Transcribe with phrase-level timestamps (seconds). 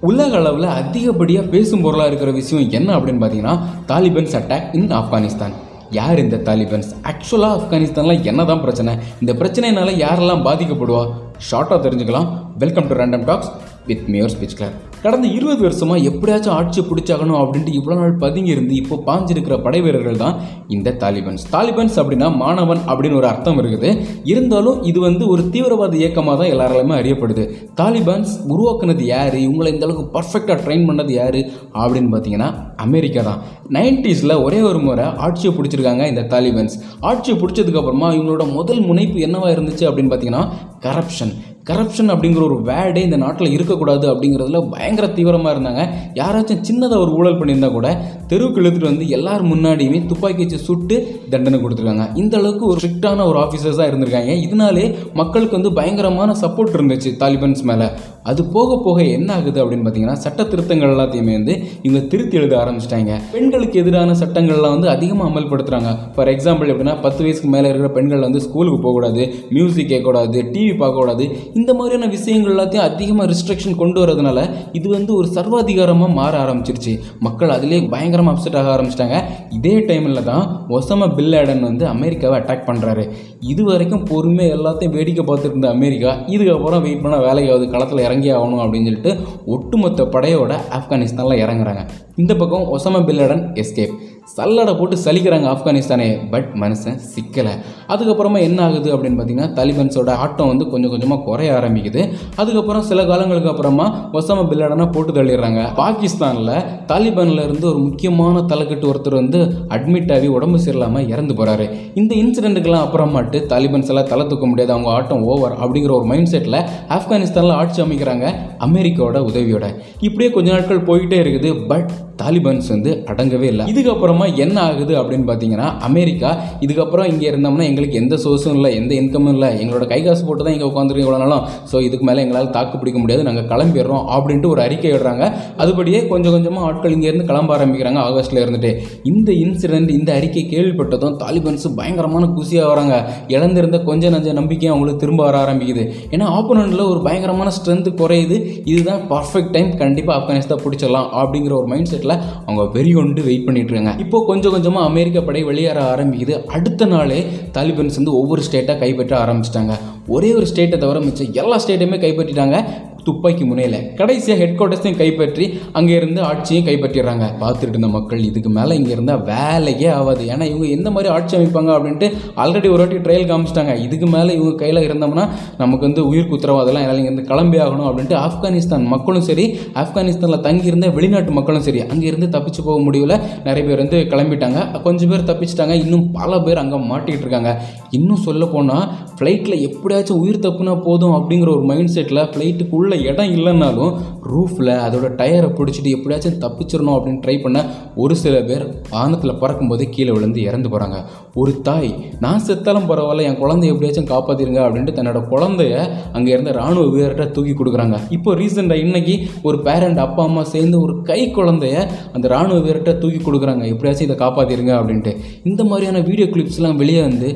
[0.00, 3.58] உலக அளவில் அதிகப்படியாக பேசும் பொருளாக இருக்கிற விஷயம் என்ன அப்படின்னு பார்த்தீங்கன்னா
[3.88, 5.52] தாலிபன்ஸ் அட்டாக் இன் ஆப்கானிஸ்தான்.
[5.90, 6.90] யார் இந்த தாலிபன்ஸ்?
[7.02, 8.94] ஆக்சுவலாக ஆப்கானிஸ்தானில் என்னதான் பிரச்சனை?
[9.20, 11.12] இந்த பிரச்சனைனால யாரெல்லாம் பாதிக்கப்படுவா?
[11.50, 12.28] ஷார்ட்டாக தெரிஞ்சுக்கலாம்.
[12.58, 13.50] Welcome to random talks
[13.88, 18.74] with mayor speech clear கடந்த இருபது வருஷமாக எப்படியாச்சும் ஆட்சி பிடிச்சாகணும் அப்படின்ட்டு இவ்வளோ நாள் பதுங்கி இருந்து
[18.74, 20.36] இப்போ பாஞ்சிருக்கிற படை வீரர்கள் தான்
[20.76, 21.44] இந்த தாலிபன்ஸ்.
[21.54, 23.90] தாலிபன்ஸ் அப்படின்னா மாணவன் அப்படின்னு ஒரு அர்த்தம் இருக்குது.
[24.32, 27.44] இருந்தாலும் இது வந்து ஒரு தீவிரவாத இயக்கமாக தான் எல்லாராலுமே அறியப்படுது.
[27.80, 29.36] தாலிபான்ஸ் உருவாக்குனது யார்?
[29.46, 31.40] இவங்களை இந்த அளவுக்கு பர்ஃபெக்டாக ட்ரெயின் பண்ணது யார்?
[31.82, 32.48] அப்படின்னு பார்த்தீங்கன்னா
[32.86, 33.42] அமெரிக்கா தான்.
[33.78, 36.76] நைன்டிஸில் ஒரே ஒரு முறை ஆட்சியை பிடிச்சிருக்காங்க இந்த தாலிபன்ஸ்.
[37.10, 40.44] ஆட்சியை பிடிச்சதுக்கப்புறமா இவங்களோட முதல் முனைப்பு என்னவாக இருந்துச்சு அப்படின்னு பார்த்தீங்கன்னா
[40.86, 41.34] கரப்ஷன்
[41.68, 45.82] கரப்ஷன் அப்படிங்கிற ஒரு வேர்டே இந்த நாட்டில் இருக்கக்கூடாது அப்படிங்கிறதுல பயங்கர தீவிரமாக இருந்தாங்க.
[46.20, 47.88] யாராச்சும் சின்னதாக ஒரு ஊழல் பண்ணியிருந்தா கூட
[48.30, 50.96] தெருவுக்கு இழுத்துட்டு வந்து எல்லார் முன்னாடியுமே துப்பாக்கி வச்சு சுட்டு
[51.32, 52.06] தண்டனை கொடுத்துருக்காங்க.
[52.22, 54.34] இந்த அளவுக்கு ஒரு ஸ்ட்ரிக்டான ஒரு ஆஃபீஸர்ஸாக இருந்திருக்காங்க.
[54.46, 54.84] இதனாலே
[55.20, 57.88] மக்களுக்கு வந்து பயங்கரமான சப்போர்ட் இருந்துச்சு தாலிபன்ஸ் மேலே.
[58.30, 61.54] அது போக போக என்ன ஆகுது அப்படின்னு பார்த்தீங்கன்னா சட்ட திருத்தங்கள் எல்லாத்தையுமே வந்து
[61.86, 63.12] இவங்க திருத்தி எழுத ஆரம்பிச்சிட்டாங்க.
[63.34, 68.42] பெண்களுக்கு எதிரான சட்டங்கள்லாம் வந்து அதிகமாக அமல்படுத்துகிறாங்க ஃபார் எக்ஸாம்பிள் எப்படின்னா பத்து வயசுக்கு மேலே இருக்கிற பெண்கள் வந்து
[68.46, 69.22] ஸ்கூலுக்கு போகக்கூடாது
[69.56, 71.26] மியூசிக் கேட்கக்கூடாது டிவி பார்க்கக்கூடாது.
[71.58, 74.38] இந்த மாதிரியான விஷயங்கள் எல்லாத்தையும் அதிகமாக ரிஸ்ட்ரிக்ஷன் கொண்டு வரதுனால
[74.78, 76.92] இது வந்து ஒரு சர்வாதிகாரமாக மாற ஆரம்பிச்சிருச்சு.
[77.26, 79.18] மக்கள் அதிலே பயங்கரமாக அப்செட் ஆக ஆரம்பிச்சிட்டாங்க.
[79.58, 80.44] இதே டைமில் தான்
[80.78, 83.04] ஒசமை பில்லேடன் வந்து அமெரிக்காவை அட்டாக் பண்ணுறாரு
[83.52, 88.88] இது வரைக்கும் பொறுமையாக எல்லாத்தையும் வேடிக்கை பார்த்துருந்த அமெரிக்கா இதுக்கப்புறம் வெயிட் பண்ண வேலையாவது களத்தில் இறங்கி ஆகணும் அப்படின்னு
[88.90, 89.14] சொல்லிட்டு
[89.56, 91.84] ஒட்டுமொத்த படையோட ஆப்கானிஸ்தானில் இறங்குறாங்க.
[92.22, 93.24] இந்த பக்கம் ஒசமா பின்
[93.62, 93.96] எஸ்கேப்
[94.34, 96.06] சல்லடை போட்டு சலிக்கிறாங்க ஆப்கானிஸ்தானே.
[96.30, 97.52] பட் மனுஷன் சிக்கலை.
[97.92, 102.02] அதுக்கப்புறமா என்ன ஆகுது அப்படின்னு பார்த்தீங்கன்னா தாலிபன்ஸோட ஆட்டம் வந்து கொஞ்சம் கொஞ்சமாக குறைய ஆரம்பிக்குது.
[102.36, 105.60] அதுக்கப்புறம் சில காலங்களுக்கு அப்புறமா ஒசாம பில்லாடனாக போட்டு தள்ளிடுறாங்க.
[105.82, 106.52] பாகிஸ்தானில்
[106.92, 109.40] தாலிபான்ல இருந்து ஒரு முக்கியமான தலைக்கட்டு ஒருத்தர் வந்து
[109.76, 114.90] அட்மிட் ஆகி உடம்பு சரியில்லாமல் இறந்து போகிறாரு இந்த இன்சிடெண்ட்டுக்கெல்லாம் அப்புறமாட்டு தாலிபன்ஸ் எல்லாம் தலை தூக்க முடியாது அவங்க
[114.90, 116.60] ஆட்டம் ஓவர் அப்படிங்கிற ஒரு மைண்ட் செட்டில்
[116.98, 118.26] ஆப்கானிஸ்தானில் ஆட்சி அமைக்கிறாங்க
[118.68, 119.64] அமெரிக்காவோட உதவியோட.
[120.00, 121.52] இப்படியே கொஞ்ச நாட்கள் போயிட்டே இருக்குது.
[121.72, 123.64] பட் தாலிபான்ஸ் வந்து அடங்கவே இல்லை.
[123.72, 126.30] இதுக்கப்புறமா என்ன ஆகுது அப்படின்னு பார்த்தீங்கன்னா அமெரிக்கா
[126.64, 129.50] இதுக்கப்புறம் இங்கே இருந்தோம்னா எங்களுக்கு எந்த சோர்ஸும் இல்லை எந்த இன்கமும் இல்லை.
[129.62, 131.42] எங்களோட கை காசு போட்டு தான் இங்கே உட்காந்துருக்கோம் இவ்வளோ நாளும்.
[131.70, 133.22] ஸோ இதுக்கு மேலே எங்களால் தாக்கு பிடிக்க முடியாது.
[133.28, 135.24] நாங்கள் கிளம்பிடுறோம் அப்படின்ட்டு ஒரு அறிக்கை விடுறாங்க.
[135.64, 138.72] அதுபடியே கொஞ்சம் கொஞ்சமாக ஆட்கள் இங்கேருந்து கிளம்ப ஆரம்பிக்கிறாங்க ஆகஸ்ட்டில் இருந்துட்டு.
[139.12, 142.94] இந்த இன்சிடென்ட் இந்த அறிக்கை கேள்விப்பட்டதும் தாலிபான்ஸ் பயங்கரமான குசியாக வராங்க.
[143.36, 145.84] இழந்திருந்த கொஞ்ச நஞ்ச நம்பிக்கையும் அவங்களுக்கு திரும்ப வர ஆரம்பிக்குது.
[146.14, 148.38] ஏன்னா ஆப்போனண்ட்டில் ஒரு பயங்கரமான ஸ்ட்ரென்த் குறையுது.
[148.72, 152.05] இதுதான் பர்ஃபெக்ட் டைம் கண்டிப்பாக ஆப்கானிஸ்தான் பிடிச்சிடலாம் அப்படிங்கிற ஒரு மைண்ட் செட்டில்
[152.46, 156.44] அவங்க வெறி கொண்டு வெயிட் பண்ணிட்டு இருக்காங்க இப்போ கொஞ்சம் கொஞ்சமாக அமெரிக்க படை வெளியேற ஆரம்பிக்குது.
[156.46, 159.74] அடுத்த நாளே தாலிபன்ஸ் வந்து ஒவ்வொரு ஸ்டேட்டாக கைப்பற்ற ஆரம்பிச்சிட்டாங்க.
[160.06, 162.58] ஒரே ஒரு ஸ்டேட்டை தவிர மிச்சம் எல்லா ஸ்டேட்டையுமே கைப்பற்றிட்டாங்க.
[163.06, 163.78] துப்பாக்கி முனையில்.
[164.00, 165.44] கடைசியாக ஹெட் குவார்ட்டர்ஸையும் கைப்பற்றி
[165.78, 167.26] அங்கே இருந்து ஆட்சியும் கைப்பற்றிடுறாங்க.
[167.42, 170.22] பார்த்துட்டு இருந்த மக்கள் இதுக்கு மேலே இங்கே இருந்தால் வேலையே ஆகாது.
[170.34, 172.08] ஏன்னா இவங்க எந்த மாதிரி ஆட்சி அமைப்பாங்க அப்படின்ட்டு
[172.44, 173.74] ஆல்ரெடி ஒரு வாட்டி ட்ரையல் காமிச்சிட்டாங்க.
[173.86, 175.26] இதுக்கு மேலே இவங்க கையில் இருந்தோம்னா
[175.62, 179.46] நமக்கு வந்து உயிர் குத்துறவாதெல்லாம் என்னால் இங்கேருந்து கிளம்பி ஆகணும் அப்படின்ட்டு ஆப்கானிஸ்தான் மக்களும் சரி
[179.82, 183.14] ஆப்கானிஸ்தானில் தங்கியிருந்த வெளிநாட்டு மக்களும் சரி அங்கேருந்து தப்பிச்சு போக முடியல.
[183.48, 184.58] நிறைய பேர் வந்து கிளம்பிட்டாங்க.
[184.86, 185.76] கொஞ்சம் பேர் தப்பிச்சிட்டாங்க.
[185.84, 187.52] இன்னும் பல பேர் அங்கே மாட்டிகிட்டு இருக்காங்க.
[187.98, 188.84] இன்னும் சொல்ல போனால்
[189.16, 193.92] ஃப்ளைட்டில் எப்படியாச்சும் உயிர் தப்புனா போதும் அப்படிங்கிற ஒரு மைண்ட் செட்டில் ஃப்ளைட்டுக்குள்ளே இடம் இல்லைன்னாலும்
[194.32, 197.58] ரூஃபில் அதோட டயரை பிடிச்சிட்டு எப்படியாச்சும் தப்பிச்சிடணும் அப்படின்னு ட்ரை பண்ண
[197.94, 200.98] ஒரு சில பேர் வானத்தில் பறக்கும்போது கீழே விழுந்து இறந்து போகிறாங்க
[201.40, 201.90] ஒரு தாய்
[202.24, 205.74] நான் செத்தாலும் பரவாயில்ல என் குழந்தைய எப்படியாச்சும் காப்பாற்றிருங்க அப்படின்ட்டு தன்னோட குழந்தைய
[206.16, 207.96] அங்கே இருந்த ராணுவ வீரர்கிட்ட தூக்கி கொடுக்குறாங்க.
[208.16, 211.76] இப்போ ரீசெண்டாக இன்னைக்கு ஒரு பேரண்ட் அப்பா அம்மா சேர்ந்து ஒரு கை குழந்தைய
[212.12, 213.64] அந்த ராணுவ வீரர்கிட்ட தூக்கி கொடுக்குறாங்க.
[213.72, 215.12] எப்படியாச்சும் இதை காப்பாற்றிருங்க அப்படின்ட்டு.
[215.50, 217.28] இந்த மாதிரியான வீடியோ கிளிப்ஸ்லாம் வெளியே வந்து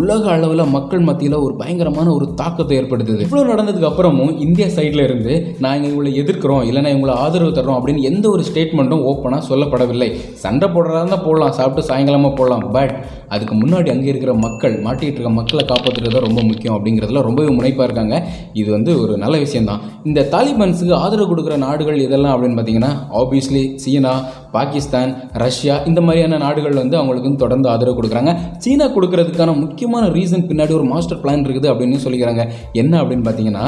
[0.00, 3.22] உலக அளவில் மக்கள் மத்தியில் ஒரு பயங்கரமான ஒரு தாக்கத்தை ஏற்படுத்துது.
[3.28, 8.26] இவ்வளோ நடந்ததுக்கு அப்புறமும் இந்தியா சைடில் இருந்து நாங்கள் இவங்களை எதிர்க்கிறோம் இல்லைனா இவங்களை ஆதரவு தர்றோம் அப்படின்னு எந்த
[8.34, 10.10] ஒரு ஸ்டேட்மெண்ட்டும் ஓப்பனாக சொல்லப்படவில்லை.
[10.44, 12.66] சண்டை போடுறதா இருந்தால் போடலாம் சாப்பிட்டு சாயங்காலமாக போடலாம்.
[12.76, 12.94] பட்
[13.34, 17.88] அதுக்கு முன்னாடி அங்கே இருக்கிற மக்கள் மாட்டிகிட்டு இருக்க மக்களை காப்பாற்றுறது தான் ரொம்ப முக்கியம் அப்படிங்கிறதுல ரொம்பவே முனைப்பாக
[17.88, 18.16] இருக்காங்க.
[18.60, 19.82] இது வந்து ஒரு நல்ல விஷயம்தான்.
[20.08, 22.92] இந்த தாலிபான்ஸுக்கு ஆதரவு கொடுக்குற நாடுகள் இதெல்லாம் அப்படின்னு பார்த்தீங்கன்னா
[23.22, 24.14] ஆப்வியஸ்லி சீனா
[24.56, 25.10] பாகிஸ்தான்
[25.44, 28.32] ரஷ்யா இந்த மாதிரியான நாடுகள் வந்து அவங்களுக்கு வந்து தொடர்ந்து ஆதரவு கொடுக்குறாங்க.
[28.64, 32.44] சீனா கொடுக்கறதுக்கான முக்கியமான ரீசன் பின்னாடி ஒரு மாஸ்டர் பிளான் இருக்குது அப்படின்னு சொல்லிக்கிறாங்க.
[32.82, 33.64] என்ன அப்படின்னு பார்த்தீங்கன்னா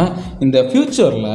[0.47, 1.29] இந்த ஃப்யூச்சரில்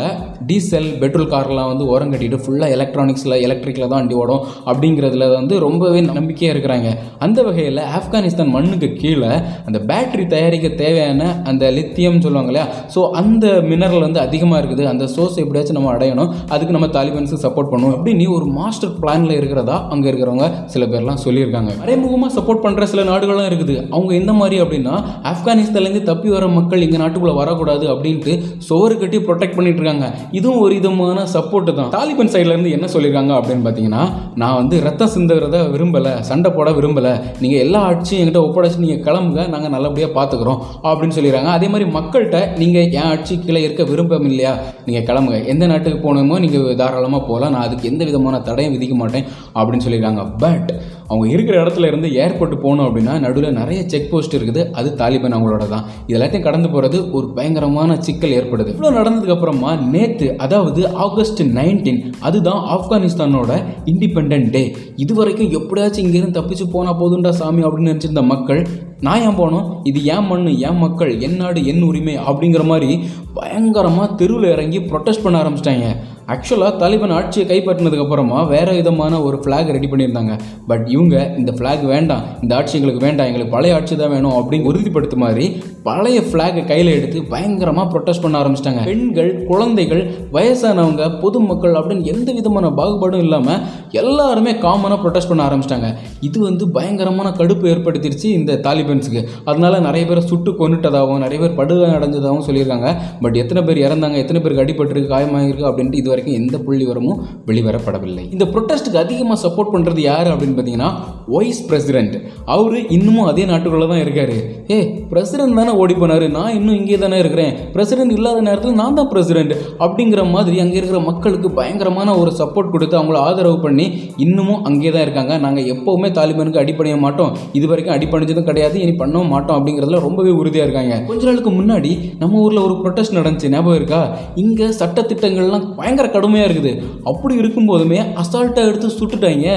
[0.49, 4.41] டீசல் பெட்ரோல் கார்லாம் வந்து ஓரம் கட்டிட்டு ஃபுல்லாக எலக்ட்ரானிக்ஸில் எலக்ட்ரிக்கில் தான் வண்டி ஓடும்
[4.71, 6.89] அப்படிங்கிறதுல வந்து ரொம்பவே நம்பிக்கையாக இருக்கிறாங்க.
[7.27, 9.31] அந்த வகையில் ஆப்கானிஸ்தான் மண்ணுக்கு கீழே
[9.67, 12.67] அந்த பேட்டரி தயாரிக்க தேவையான அந்த லித்தியம் சொல்லுவாங்க இல்லையா?
[12.95, 14.83] ஸோ அந்த மினரல் வந்து அதிகமாக இருக்குது.
[14.93, 16.31] அந்த சோர்ஸ் எப்படியாச்சும் நம்ம அடையணும்.
[16.55, 19.77] அதுக்கு நம்ம தாலிபான்ஸுக்கு சப்போர்ட் பண்ணுவோம் அப்படின்னு ஒரு மாஸ்டர் பிளானில் இருக்கிறதா?
[19.93, 21.71] அங்கே இருக்கிறவங்க சில பேர்லாம் சொல்லியிருக்காங்க.
[21.81, 23.75] மறைமுகமாக சப்போர்ட் பண்ணுற சில நாடுகளும் இருக்குது.
[23.95, 24.95] அவங்க எந்த மாதிரி அப்படின்னா
[25.31, 28.33] ஆப்கானிஸ்தான்லேருந்து தப்பி வர மக்கள் எங்கள் நாட்டுக்குள்ளே வரக்கூடாது அப்படின்ட்டு
[28.69, 30.07] சோறு கட்டி ப்ரொடெக்ட் பண்ணிட்டு இருக்காங்க.
[30.39, 31.91] இதுவும் ஒரு விதமான சப்போர்ட் தான்.
[31.97, 34.03] தாலிபன் சைட்லேருந்து என்ன சொல்லியிருக்காங்க அப்படின்னு பார்த்தீங்கன்னா
[34.43, 37.13] நான் வந்து ரத்தம் சிந்துகிறத விரும்பலை சண்டை போட விரும்பலை.
[37.43, 40.59] நீங்கள் எல்லா ஆட்சியும் என்கிட்ட ஒப்படைச்சு நீங்கள் கிளம்புங்க நாங்கள் நல்லபடியாக பார்த்துக்குறோம்
[40.89, 44.53] அப்படின்னு சொல்லிடுறாங்க அதே மாதிரி மக்கள்கிட்ட நீங்கள் என் ஆட்சி கீழே இருக்க விரும்பம் இல்லையா
[44.87, 45.39] நீங்கள் கிளம்புங்க.
[45.53, 47.53] எந்த நாட்டுக்கு போகணுமோ நீங்கள் தாராளமாக போகலாம்.
[47.55, 49.24] நான் அதுக்கு எந்த விதமான தடையும் விதிக்க மாட்டேன்.
[49.55, 50.37] அப்படின்னு சொல்லியிருக்காங்க.
[50.37, 54.61] பட் அவங்க இருக்கிற இடத்துல இருந்து ஏர்போர்ட் போனோம் அப்படின்னா நடுவில் நிறைய செக் போஸ்ட் இருக்குது.
[54.79, 55.85] அது தாலிபான் அவங்களோட தான்.
[56.07, 58.71] இது எல்லாத்தையும் கடந்து போகிறது ஒரு பயங்கரமான சிக்கல் ஏற்படுது.
[58.73, 63.61] இவ்வளோ நடந்ததுக்கு அப்புறமா நேற்று அதாவது ஆகஸ்ட் நைன்டீன் அதுதான் ஆப்கானிஸ்தானோட
[63.93, 64.63] இண்டிபெண்ட் டே
[65.05, 68.61] இது வரைக்கும் எப்படியாச்சும் இங்கேருந்து தப்பிச்சு போனால் போதுண்டா சாமி அப்படின்னு நினச்சிருந்த மக்கள்
[69.05, 69.65] நான் ஏன் போனோம்?
[69.89, 72.91] இது ஏன் மண்ணு ஏன் மக்கள் என் நாடு என் உரிமை அப்படிங்கிற மாதிரி
[73.37, 75.87] பயங்கரமாக தெருவில் இறங்கி ப்ரொட்டஸ்ட் பண்ண ஆரம்பிச்சிட்டாங்க.
[76.33, 80.33] ஆக்சுவலாக தாலிபான் ஆட்சியை கைப்பற்றினதுக்கப்புறமா வேறு வேற விதமான ஒரு ஃப்ளாக் ரெடி பண்ணியிருந்தாங்க.
[80.69, 84.69] பட் இவங்க இந்த ஃப்ளாக் வேண்டாம் இந்த ஆட்சி எங்களுக்கு வேண்டாம் எங்களுக்கு பழைய ஆட்சி தான் வேணும் அப்படின்னு
[84.71, 85.45] உறுதிப்படுத்த மாதிரி
[85.87, 88.83] பழைய ஃப்ளாகை கையில் எடுத்து பயங்கரமாக ப்ரொட்டஸ்ட் பண்ண ஆரம்பிச்சிட்டாங்க.
[88.89, 90.01] பெண்கள் குழந்தைகள்
[90.35, 93.59] வயசானவங்க பொதுமக்கள் அப்படின்னு எந்த விதமான பாகுபாடும் இல்லாமல்
[94.01, 95.89] எல்லாருமே காமனாக ப்ரொட்டஸ்ட் பண்ண ஆரம்பிச்சிட்டாங்க.
[96.27, 99.21] இது வந்து பயங்கரமான கடுப்பு ஏற்படுத்திடுச்சு இந்த தாலிபன்ஸுக்கு.
[99.49, 102.89] அதனால நிறைய பேரை சுட்டு கொண்டுட்டதாகவும் நிறைய பேர் படுகை அடைஞ்சதாகவும் சொல்லியிருக்காங்க.
[103.25, 107.21] பட் எத்தனை பேர் இறந்தாங்க எத்தனை பேருக்கு அடிபட்டிருக்கு காயமாயிருக்கு அப்படின்ட்டு இது வரைக்கும் எந்த புள்ளி வரமும்
[107.51, 108.25] வெளிவரப்படவில்லை.
[108.37, 110.84] இந்த ப்ரொட்டஸ்ட்டுக்கு அதிகமாக சப்போர்ட் பண்ணுறது யார் அப்படின்னு பார்த்தீங்கன்னா
[111.33, 112.15] வைஸ் பிரசிடென்ட்
[112.53, 114.33] அவர் இன்னமும் அதே நாட்டுக்குள்ள தான் இருக்கார்.
[114.73, 114.77] ஏ
[115.11, 116.25] பிரசிடென்ட் தானே ஓடி போனாரு.
[116.35, 117.53] நான் இன்னும் இங்கே தானே இருக்கிறேன்.
[117.75, 119.53] பிரசிடென்ட் இல்லாத நேரத்தில் நான் தான் பிரசிடென்ட்
[119.85, 123.85] அப்படிங்கிற மாதிரி அங்கே இருக்கிற மக்களுக்கு பயங்கரமான ஒரு சப்போர்ட் கொடுத்து அவங்கள ஆதரவு பண்ணி
[124.25, 125.33] இன்னமும் அங்கே தான் இருக்காங்க.
[125.45, 127.31] நாங்கள் எப்போவுமே தாலிபானுக்கு அடிப்படைய மாட்டோம்.
[127.59, 128.77] இது வரைக்கும் அடிப்படைஞ்சதும் கிடையாது.
[128.83, 130.93] இனி பண்ணவும் மாட்டோம் அப்படிங்கிறதுல ரொம்பவே உறுதியாக இருக்காங்க.
[131.09, 133.51] கொஞ்ச நாளுக்கு முன்னாடி நம்ம ஊரில் ஒரு ப்ரொட்டஸ்ட் நடந்துச்சு.
[133.55, 134.03] ஞாபகம் இருக்கா?
[134.45, 136.73] இங்கே சட்டத்திட்டங்கள்லாம் பயங்கர கடுமையாக இருக்குது.
[137.13, 139.49] அப்படி இருக்கும்போதுமே அசால்ட்டாக எடுத்து சுட்டுட்டாங்க.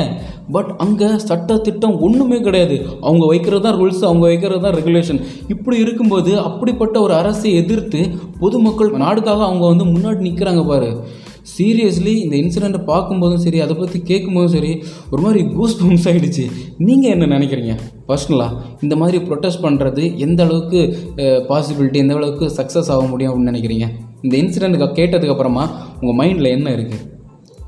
[0.56, 2.77] பட் அங்கே சட்ட திட்டம் ஒன்றுமே கிடையாது.
[3.06, 5.21] அவங்க வைக்கிறது தான் ரூல்ஸ் அவங்க வைக்கிறது தான் ரெகுலேஷன்
[5.55, 8.03] இப்படி இருக்கும்போது அப்படிப்பட்ட ஒரு அரசை எதிர்த்து
[8.43, 10.91] பொதுமக்கள் நாடுக்காக அவங்க வந்து முன்னாடி நிற்கிறாங்க பாரு.
[11.56, 14.73] சீரியஸ்லி இந்த இன்சிடெண்ட்டை பார்க்கும்போதும் சரி அதை பற்றி கேட்கும்போதும் சரி
[15.12, 16.45] ஒரு மாதிரி கூஸ் பம்ஸ் ஆகிடுச்சு
[16.87, 17.75] நீங்கள் என்ன நினைக்கிறீங்க?
[18.09, 20.81] பர்சனலாக இந்த மாதிரி ப்ரொட்டஸ்ட் பண்ணுறது எந்த அளவுக்கு
[21.50, 23.89] பாசிபிலிட்டி எந்த அளவுக்கு சக்ஸஸ் ஆக முடியும் அப்படின்னு நினைக்கிறீங்க?
[24.25, 25.65] இந்த இன்சிடெண்ட்டுக்கு கேட்டதுக்கப்புறமா
[26.00, 27.05] உங்கள் மைண்டில் என்ன இருக்குது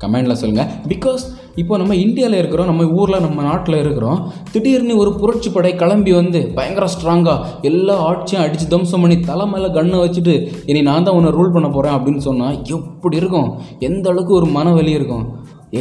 [0.03, 1.23] கமெண்டில் சொல்லுங்கள் பிகாஸ்
[1.61, 4.19] இப்போ நம்ம இந்தியாவில் இருக்கிறோம் நம்ம ஊரில் நம்ம நாட்டில் இருக்கிறோம்.
[4.53, 9.69] திடீர்னு ஒரு புரட்சி படை கிளம்பி வந்து பயங்கர ஸ்ட்ராங்காக எல்லா ஆட்சியும் அடித்து தம்சம் பண்ணி தலை மேலே
[9.77, 10.35] கண்ணை வச்சுட்டு
[10.71, 13.49] இனி நான் தான் உன்னை ரூல் பண்ண போகிறேன் அப்படின்னு சொன்னால் எப்படி இருக்கும்?
[13.89, 15.25] எந்த அளவுக்கு ஒரு மனவெளி இருக்கும்?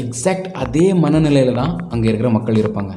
[0.01, 2.93] எக்ஸாக்ட் அதே மனநிலையில் தான் அங்கே இருக்கிற மக்கள் இருப்பாங்க.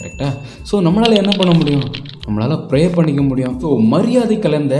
[0.00, 0.32] கரெக்டாக
[0.70, 1.86] ஸோ நம்மளால் என்ன பண்ண முடியும்?
[2.26, 3.56] நம்மளால் ப்ரே பண்ணிக்க முடியும்.
[3.62, 4.76] ஸோ மரியாதை கலந்த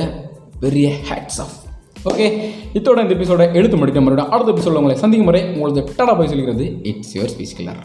[0.65, 1.58] பெரிய ஹேட்ஸ் ஆஃப்
[2.05, 2.27] ஓகே
[2.75, 6.67] இதோட இந்த எபிசோட எழுத்து முடிக்க மறுபடியும் அடுத்த எபிசோட உங்களை சந்திக்கும் முறை உங்களுக்கு டடா போய் சொல்கிறது
[6.83, 7.81] இட்ஸ் யுவர் ஸ்பீச் கிளர்